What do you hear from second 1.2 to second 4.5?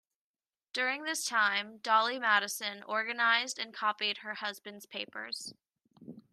time, Dolley Madison organized and copied her